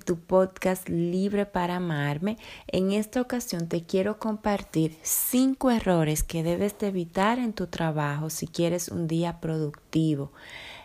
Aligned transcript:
tu 0.00 0.18
podcast 0.18 0.88
Libre 0.88 1.46
para 1.46 1.76
Amarme. 1.76 2.36
En 2.66 2.90
esta 2.90 3.20
ocasión 3.20 3.68
te 3.68 3.84
quiero 3.84 4.18
compartir 4.18 4.98
cinco 5.02 5.70
errores 5.70 6.24
que 6.24 6.42
debes 6.42 6.76
de 6.80 6.88
evitar 6.88 7.38
en 7.38 7.52
tu 7.52 7.68
trabajo 7.68 8.28
si 8.28 8.48
quieres 8.48 8.88
un 8.88 9.06
día 9.06 9.40
productivo. 9.40 10.32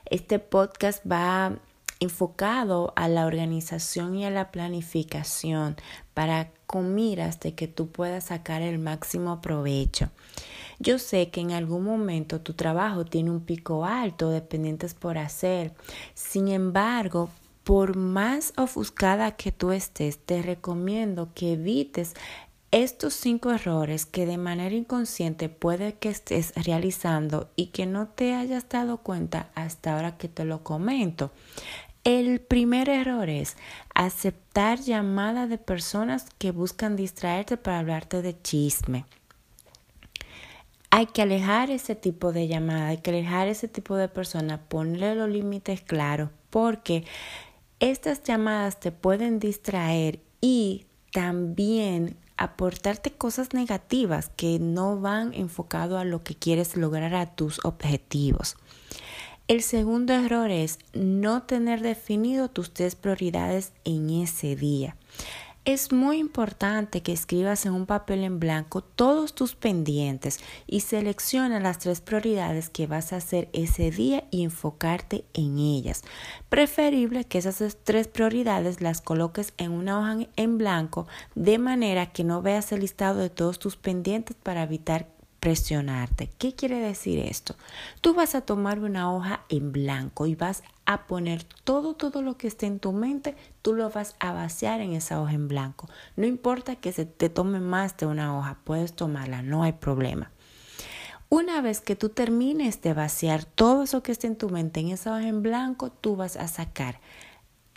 Este 0.05 0.38
podcast 0.38 1.04
va 1.12 1.58
enfocado 2.00 2.94
a 2.95 3.08
la 3.08 3.26
organización 3.26 4.16
y 4.16 4.26
a 4.26 4.30
la 4.30 4.52
planificación 4.52 5.77
para 6.13 6.52
con 6.68 6.94
miras 6.94 7.40
de 7.40 7.55
que 7.55 7.68
tú 7.68 7.90
puedas 7.90 8.26
sacar 8.26 8.62
el 8.62 8.77
máximo 8.77 9.41
provecho. 9.41 10.09
Yo 10.84 10.98
sé 10.98 11.30
que 11.30 11.41
en 11.41 11.52
algún 11.52 11.84
momento 11.84 12.41
tu 12.41 12.53
trabajo 12.53 13.05
tiene 13.05 13.30
un 13.30 13.41
pico 13.41 13.85
alto 13.85 14.31
de 14.31 14.41
pendientes 14.41 14.95
por 14.95 15.20
hacer. 15.20 15.76
Sin 16.16 16.48
embargo, 16.48 17.30
por 17.63 17.95
más 17.95 18.52
ofuscada 18.58 19.36
que 19.36 19.52
tú 19.52 19.73
estés, 19.73 20.17
te 20.17 20.41
recomiendo 20.41 21.30
que 21.36 21.53
evites 21.53 22.16
estos 22.72 23.13
cinco 23.13 23.52
errores 23.52 24.08
que 24.08 24.25
de 24.25 24.39
manera 24.39 24.73
inconsciente 24.73 25.49
puede 25.49 25.94
que 25.99 26.09
estés 26.09 26.52
realizando 26.55 27.52
y 27.55 27.67
que 27.67 27.86
no 27.86 28.08
te 28.08 28.34
hayas 28.34 28.67
dado 28.67 28.98
cuenta 28.98 29.52
hasta 29.53 29.94
ahora 29.94 30.17
que 30.17 30.30
te 30.30 30.45
lo 30.45 30.63
comento. 30.63 31.30
El 32.03 32.41
primer 32.41 32.89
error 32.89 33.30
es 33.30 33.55
aceptar 33.94 34.80
llamadas 34.80 35.48
de 35.48 35.59
personas 35.59 36.25
que 36.39 36.50
buscan 36.50 36.95
distraerte 36.95 37.55
para 37.55 37.77
hablarte 37.77 38.23
de 38.23 38.41
chisme. 38.41 39.05
Hay 40.94 41.08
que 41.08 41.22
alejar 41.22 41.72
ese 41.72 41.95
tipo 41.95 42.34
de 42.34 42.47
llamada, 42.47 42.88
hay 42.88 42.97
que 42.97 43.11
alejar 43.11 43.47
ese 43.47 43.70
tipo 43.70 43.95
de 43.95 44.09
persona, 44.09 44.61
ponerle 44.61 45.16
los 45.16 45.30
límites 45.30 45.81
claros, 45.81 46.30
porque 46.50 47.06
estas 47.80 48.22
llamadas 48.23 48.80
te 48.80 48.92
pueden 48.92 49.39
distraer 49.39 50.19
y 50.42 50.86
también 51.14 52.17
aportarte 52.36 53.12
cosas 53.12 53.53
negativas 53.53 54.30
que 54.36 54.59
no 54.59 55.00
van 55.00 55.34
enfocado 55.34 55.97
a 55.97 56.03
lo 56.03 56.23
que 56.23 56.36
quieres 56.36 56.75
lograr 56.75 57.16
a 57.16 57.36
tus 57.36 57.64
objetivos. 57.64 58.58
El 59.47 59.62
segundo 59.62 60.14
error 60.14 60.50
es 60.50 60.80
no 60.94 61.44
tener 61.44 61.81
definido 61.81 62.50
tus 62.50 62.73
tres 62.73 62.95
prioridades 62.95 63.73
en 63.84 64.09
ese 64.09 64.56
día. 64.56 64.95
Es 65.64 65.92
muy 65.92 66.17
importante 66.17 67.04
que 67.04 67.14
escribas 67.14 67.67
en 67.67 67.73
un 67.73 67.86
papel 67.86 68.23
en 68.23 68.40
blanco 68.40 68.81
todos 68.81 69.36
tus 69.36 69.54
pendientes 69.54 70.40
y 70.66 70.80
selecciona 70.80 71.59
las 71.59 71.78
tres 71.78 72.02
prioridades 72.02 72.68
que 72.70 72.88
vas 72.88 73.14
a 73.14 73.18
hacer 73.18 73.48
ese 73.53 73.92
día 73.92 74.23
y 74.31 74.44
enfocarte 74.44 75.23
en 75.36 75.59
ellas. 75.59 76.02
Preferible 76.50 77.26
que 77.26 77.38
esas 77.38 77.78
tres 77.84 78.08
prioridades 78.08 78.81
las 78.81 79.02
coloques 79.02 79.53
en 79.59 79.73
una 79.73 80.00
hoja 80.00 80.28
en 80.36 80.58
blanco 80.58 81.08
de 81.36 81.59
manera 81.59 82.08
que 82.08 82.23
no 82.23 82.42
veas 82.42 82.72
el 82.72 82.80
listado 82.80 83.20
de 83.20 83.30
todos 83.30 83.59
tus 83.59 83.75
pendientes 83.75 84.36
para 84.42 84.64
evitar 84.64 85.09
presionarte. 85.40 86.31
¿Qué 86.40 86.56
quiere 86.56 86.80
decir 86.80 87.20
esto? 87.20 87.56
Tú 88.02 88.16
vas 88.16 88.34
a 88.34 88.42
tomar 88.42 88.80
una 88.80 89.14
hoja 89.14 89.42
en 89.50 89.72
blanco 89.72 90.25
y 90.25 90.34
vas 90.34 90.64
a 90.94 91.08
poner 91.08 91.44
todo, 91.64 91.95
todo 91.95 92.22
lo 92.22 92.38
que 92.38 92.47
esté 92.47 92.66
en 92.66 92.80
tu 92.80 92.92
mente, 92.92 93.36
tú 93.61 93.73
lo 93.73 93.89
vas 93.89 94.16
a 94.20 94.34
vaciar 94.34 94.81
en 94.81 94.94
esa 94.94 95.22
hoja 95.22 95.34
en 95.34 95.47
blanco. 95.47 95.89
No 96.16 96.25
importa 96.25 96.75
que 96.75 96.92
se 96.92 97.06
te 97.06 97.30
tome 97.30 97.59
más 97.59 97.97
de 97.97 98.06
una 98.06 98.38
hoja, 98.38 98.59
puedes 98.64 98.94
tomarla, 98.94 99.42
no 99.42 99.64
hay 99.64 99.73
problema. 99.73 100.31
Una 101.30 101.62
vez 101.62 101.80
que 101.80 101.95
tú 101.95 102.09
termines 102.09 102.81
de 102.81 102.94
vaciar 102.94 103.46
todo 103.46 103.84
eso 103.84 104.03
que 104.03 104.12
esté 104.12 104.28
en 104.28 104.35
tu 104.35 104.50
mente 104.50 104.81
en 104.81 104.90
esa 104.90 105.12
hoja 105.12 105.28
en 105.28 105.41
blanco, 105.41 105.91
tú 105.91 106.16
vas 106.16 106.35
a 106.35 106.47
sacar 106.47 107.00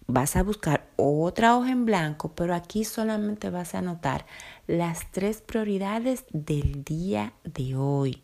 vas 0.07 0.37
a 0.37 0.43
buscar 0.43 0.87
otra 0.97 1.57
hoja 1.57 1.71
en 1.71 1.85
blanco, 1.87 2.33
pero 2.35 2.55
aquí 2.55 2.85
solamente 2.85 3.51
vas 3.51 3.75
a 3.75 3.79
anotar 3.79 4.27
las 4.67 5.11
tres 5.13 5.41
prioridades 5.41 6.25
del 6.31 6.85
día 6.85 7.33
de 7.45 7.77
hoy. 7.77 8.24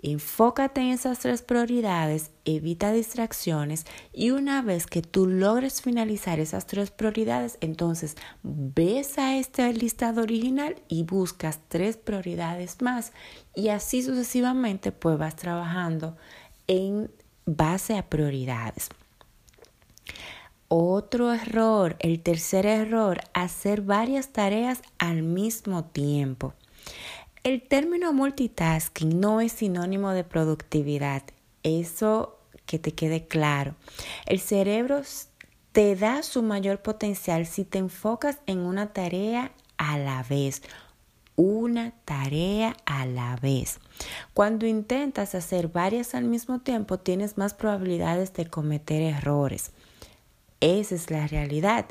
Enfócate 0.00 0.80
en 0.80 0.88
esas 0.90 1.18
tres 1.18 1.42
prioridades, 1.42 2.30
evita 2.44 2.92
distracciones 2.92 3.84
y 4.12 4.30
una 4.30 4.62
vez 4.62 4.86
que 4.86 5.02
tú 5.02 5.26
logres 5.26 5.82
finalizar 5.82 6.38
esas 6.38 6.66
tres 6.68 6.92
prioridades, 6.92 7.58
entonces 7.60 8.16
ves 8.44 9.18
a 9.18 9.36
este 9.36 9.72
listado 9.72 10.22
original 10.22 10.76
y 10.86 11.02
buscas 11.02 11.58
tres 11.66 11.96
prioridades 11.96 12.80
más 12.80 13.12
y 13.56 13.70
así 13.70 14.02
sucesivamente 14.04 14.92
pues 14.92 15.18
vas 15.18 15.34
trabajando 15.34 16.16
en 16.68 17.10
base 17.44 17.98
a 17.98 18.08
prioridades. 18.08 18.90
Otro 20.68 21.32
error, 21.32 21.96
el 21.98 22.22
tercer 22.22 22.66
error, 22.66 23.22
hacer 23.32 23.80
varias 23.80 24.28
tareas 24.28 24.82
al 24.98 25.22
mismo 25.22 25.86
tiempo. 25.86 26.54
El 27.48 27.62
término 27.62 28.12
multitasking 28.12 29.20
no 29.20 29.40
es 29.40 29.52
sinónimo 29.52 30.10
de 30.10 30.22
productividad. 30.22 31.22
Eso 31.62 32.36
que 32.66 32.78
te 32.78 32.92
quede 32.92 33.26
claro. 33.26 33.74
El 34.26 34.38
cerebro 34.38 35.00
te 35.72 35.96
da 35.96 36.22
su 36.22 36.42
mayor 36.42 36.82
potencial 36.82 37.46
si 37.46 37.64
te 37.64 37.78
enfocas 37.78 38.36
en 38.44 38.58
una 38.58 38.92
tarea 38.92 39.52
a 39.78 39.96
la 39.96 40.22
vez. 40.24 40.60
Una 41.36 41.94
tarea 42.04 42.76
a 42.84 43.06
la 43.06 43.36
vez. 43.36 43.80
Cuando 44.34 44.66
intentas 44.66 45.34
hacer 45.34 45.68
varias 45.68 46.14
al 46.14 46.24
mismo 46.24 46.60
tiempo, 46.60 46.98
tienes 46.98 47.38
más 47.38 47.54
probabilidades 47.54 48.34
de 48.34 48.44
cometer 48.44 49.00
errores. 49.00 49.70
Esa 50.60 50.96
es 50.96 51.10
la 51.10 51.26
realidad. 51.26 51.86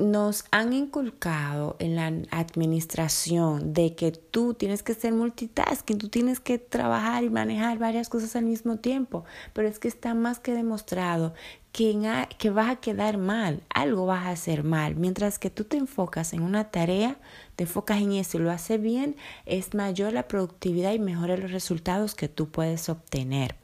Nos 0.00 0.44
han 0.50 0.72
inculcado 0.72 1.76
en 1.78 1.94
la 1.94 2.06
administración 2.30 3.74
de 3.74 3.94
que 3.94 4.12
tú 4.12 4.54
tienes 4.54 4.82
que 4.82 4.94
ser 4.94 5.12
multitasking, 5.12 5.98
tú 5.98 6.08
tienes 6.08 6.40
que 6.40 6.58
trabajar 6.58 7.22
y 7.22 7.30
manejar 7.30 7.78
varias 7.78 8.08
cosas 8.08 8.34
al 8.34 8.44
mismo 8.44 8.78
tiempo, 8.78 9.24
pero 9.52 9.68
es 9.68 9.78
que 9.78 9.88
está 9.88 10.14
más 10.14 10.38
que 10.38 10.54
demostrado 10.54 11.34
que, 11.72 12.26
que 12.38 12.50
vas 12.50 12.70
a 12.70 12.76
quedar 12.76 13.18
mal, 13.18 13.62
algo 13.72 14.06
vas 14.06 14.26
a 14.26 14.30
hacer 14.30 14.64
mal. 14.64 14.96
Mientras 14.96 15.38
que 15.38 15.50
tú 15.50 15.64
te 15.64 15.76
enfocas 15.76 16.32
en 16.32 16.42
una 16.42 16.70
tarea, 16.70 17.18
te 17.56 17.64
enfocas 17.64 18.00
en 18.00 18.12
eso 18.12 18.38
y 18.38 18.40
lo 18.40 18.50
haces 18.50 18.80
bien, 18.80 19.16
es 19.46 19.74
mayor 19.74 20.12
la 20.12 20.28
productividad 20.28 20.92
y 20.92 20.98
mejores 20.98 21.40
los 21.40 21.52
resultados 21.52 22.14
que 22.14 22.28
tú 22.28 22.48
puedes 22.48 22.88
obtener. 22.88 23.56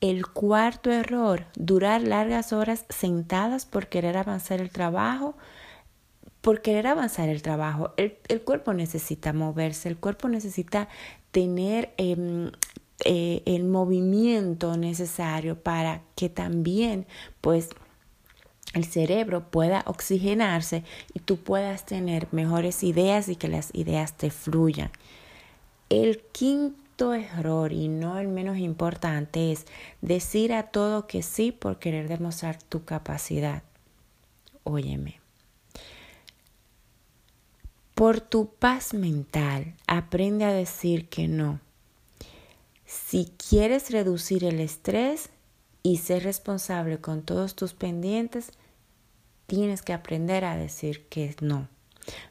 El 0.00 0.28
cuarto 0.28 0.92
error, 0.92 1.46
durar 1.56 2.02
largas 2.02 2.52
horas 2.52 2.84
sentadas 2.88 3.66
por 3.66 3.88
querer 3.88 4.16
avanzar 4.16 4.60
el 4.60 4.70
trabajo. 4.70 5.36
Por 6.40 6.62
querer 6.62 6.86
avanzar 6.86 7.28
el 7.28 7.42
trabajo, 7.42 7.92
el, 7.96 8.16
cuerpo 8.42 8.72
necesita 8.72 9.32
moverse, 9.32 9.88
el 9.88 9.96
cuerpo 9.96 10.28
necesita 10.28 10.88
tener 11.32 11.92
em, 11.96 12.52
eh, 13.04 13.42
el 13.44 13.64
movimiento 13.64 14.76
necesario 14.76 15.60
para 15.60 16.02
que 16.14 16.28
también 16.28 17.06
pues 17.40 17.70
el 18.74 18.84
cerebro 18.84 19.50
pueda 19.50 19.82
oxigenarse 19.86 20.84
y 21.12 21.18
tú 21.18 21.38
puedas 21.38 21.86
tener 21.86 22.28
mejores 22.30 22.84
ideas 22.84 23.28
y 23.28 23.34
que 23.36 23.48
las 23.48 23.70
ideas 23.74 24.16
te 24.16 24.30
fluyan. 24.30 24.90
El 25.88 26.20
quinto 26.32 26.87
error 26.98 27.72
y 27.72 27.88
no 27.88 28.18
el 28.18 28.28
menos 28.28 28.58
importante 28.58 29.52
es 29.52 29.66
decir 30.00 30.52
a 30.52 30.64
todo 30.64 31.06
que 31.06 31.22
sí 31.22 31.52
por 31.52 31.78
querer 31.78 32.08
demostrar 32.08 32.60
tu 32.62 32.84
capacidad. 32.84 33.62
Óyeme. 34.64 35.20
Por 37.94 38.20
tu 38.20 38.50
paz 38.50 38.94
mental, 38.94 39.74
aprende 39.86 40.44
a 40.44 40.52
decir 40.52 41.08
que 41.08 41.26
no. 41.28 41.60
Si 42.84 43.32
quieres 43.48 43.90
reducir 43.90 44.44
el 44.44 44.60
estrés 44.60 45.30
y 45.82 45.98
ser 45.98 46.24
responsable 46.24 46.98
con 46.98 47.22
todos 47.22 47.54
tus 47.54 47.74
pendientes, 47.74 48.52
tienes 49.46 49.82
que 49.82 49.92
aprender 49.92 50.44
a 50.44 50.56
decir 50.56 51.06
que 51.08 51.34
no. 51.40 51.68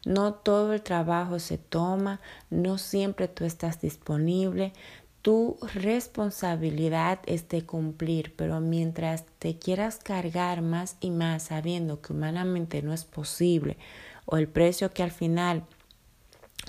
No 0.05 0.33
todo 0.33 0.73
el 0.73 0.81
trabajo 0.81 1.39
se 1.39 1.57
toma, 1.57 2.21
no 2.49 2.77
siempre 2.77 3.27
tú 3.27 3.45
estás 3.45 3.81
disponible. 3.81 4.73
Tu 5.21 5.57
responsabilidad 5.73 7.19
es 7.25 7.49
de 7.49 7.65
cumplir, 7.65 8.33
pero 8.35 8.61
mientras 8.61 9.25
te 9.39 9.57
quieras 9.59 9.97
cargar 9.97 10.61
más 10.61 10.97
y 11.01 11.11
más 11.11 11.43
sabiendo 11.43 12.01
que 12.01 12.13
humanamente 12.13 12.81
no 12.81 12.93
es 12.93 13.03
posible 13.03 13.77
o 14.27 14.37
el 14.37 14.47
precio 14.47 14.91
que 14.91 15.03
al 15.03 15.11
final 15.11 15.63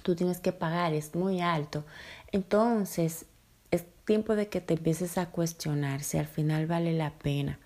tú 0.03 0.15
tienes 0.15 0.41
que 0.41 0.53
pagar 0.53 0.95
es 0.95 1.15
muy 1.15 1.41
alto, 1.41 1.85
entonces 2.33 3.27
es 3.71 3.85
tiempo 4.05 4.35
de 4.37 4.49
que 4.49 4.61
te 4.61 4.75
empieces 4.75 5.19
a 5.19 5.31
cuestionar 5.31 6.03
si 6.03 6.17
al 6.17 6.27
final 6.27 6.67
vale 6.67 6.93
la 6.95 7.11
pena. 7.19 7.59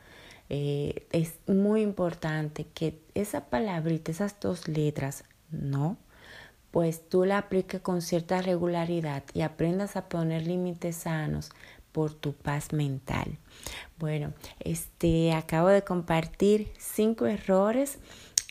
Eh, 0.49 1.07
es 1.13 1.35
muy 1.47 1.83
importante 1.83 2.67
que 2.75 3.01
esa 3.15 3.49
palabrita, 3.49 4.11
esas 4.11 4.39
dos 4.41 4.67
letras, 4.67 5.25
no, 5.53 5.97
pues 6.71 7.09
tú 7.09 7.25
la 7.25 7.39
apliques 7.39 7.81
con 7.81 8.03
cierta 8.03 8.41
regularidad 8.43 9.23
y 9.35 9.43
aprendas 9.43 9.97
a 9.97 10.09
poner 10.09 10.47
límites 10.47 10.97
sanos 10.97 11.51
por 11.93 12.15
tu 12.15 12.33
paz 12.33 12.73
mental. 12.73 13.39
Bueno, 13.99 14.33
este 14.61 15.33
acabo 15.33 15.69
de 15.69 15.83
compartir 15.83 16.73
cinco 16.79 17.27
errores 17.27 17.99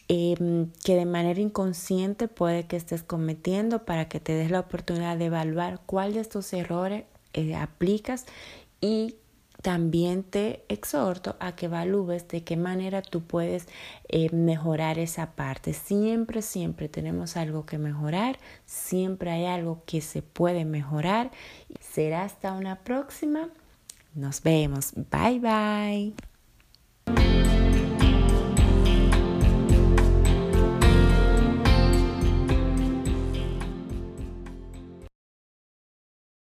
em, 0.07 0.69
que 0.83 0.95
de 0.95 1.06
manera 1.06 1.42
inconsciente 1.42 2.27
puede 2.27 2.68
que 2.68 2.77
estés 2.77 3.01
cometiendo 3.01 3.83
para 3.83 4.07
que 4.07 4.19
te 4.19 4.33
des 4.33 4.51
la 4.51 4.59
oportunidad 4.59 5.18
de 5.18 5.25
evaluar 5.25 5.81
cuál 5.86 6.13
de 6.13 6.19
estos 6.19 6.54
errores 6.54 7.06
eh, 7.33 7.56
aplicas 7.56 8.25
y 8.80 9.15
también 9.62 10.24
te 10.24 10.63
exhorto 10.69 11.36
a 11.40 11.56
que 11.56 11.68
evalúes 11.68 12.28
de 12.28 12.44
qué 12.44 12.58
manera 12.58 13.02
tú 13.02 13.22
puedes 13.22 13.68
eh, 14.08 14.30
mejorar 14.34 15.00
esa 15.00 15.31
parte. 15.31 15.74
Siempre, 15.74 16.42
siempre 16.42 16.90
tenemos 16.90 17.38
algo 17.38 17.66
que 17.66 17.78
mejorar, 17.78 18.40
siempre 18.66 19.31
hay 19.31 19.46
algo 19.46 19.84
que 19.86 20.02
se 20.02 20.22
puede 20.22 20.66
mejorar. 20.66 21.31
Será 21.80 22.24
hasta 22.24 22.54
una 22.54 22.80
próxima. 22.80 23.50
Nos 24.13 24.42
vemos. 24.42 24.94
Bye 24.96 25.40
bye. 25.40 26.31